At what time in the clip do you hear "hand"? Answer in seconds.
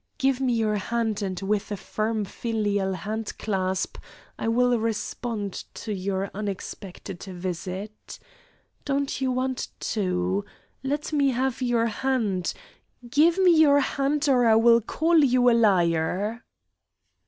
0.77-1.21, 2.93-3.37, 11.85-12.51, 13.79-14.27